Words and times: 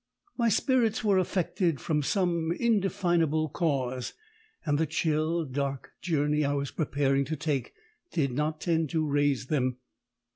"My 0.35 0.49
spirits 0.49 1.03
were 1.03 1.19
affected 1.19 1.79
from 1.79 2.01
some 2.01 2.51
indefinable 2.53 3.49
cause, 3.49 4.13
and 4.65 4.79
the 4.79 4.87
chill, 4.87 5.45
dark 5.45 5.91
journey 6.01 6.43
I 6.43 6.53
was 6.53 6.71
preparing 6.71 7.23
to 7.25 7.35
take 7.35 7.75
did 8.11 8.31
not 8.31 8.59
tend 8.59 8.89
to 8.89 9.07
raise 9.07 9.45
them. 9.45 9.77